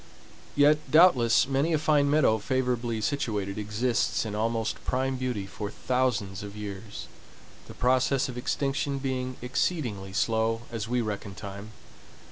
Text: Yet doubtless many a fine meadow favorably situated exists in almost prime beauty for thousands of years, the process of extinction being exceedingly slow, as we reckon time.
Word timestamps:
Yet 0.55 0.79
doubtless 0.89 1.47
many 1.47 1.73
a 1.73 1.77
fine 1.77 2.09
meadow 2.09 2.39
favorably 2.39 3.01
situated 3.01 3.59
exists 3.59 4.25
in 4.25 4.33
almost 4.33 4.83
prime 4.83 5.15
beauty 5.15 5.45
for 5.45 5.69
thousands 5.69 6.41
of 6.41 6.55
years, 6.55 7.05
the 7.67 7.75
process 7.75 8.27
of 8.27 8.35
extinction 8.35 8.97
being 8.97 9.35
exceedingly 9.43 10.11
slow, 10.11 10.63
as 10.71 10.87
we 10.87 11.01
reckon 11.01 11.35
time. 11.35 11.69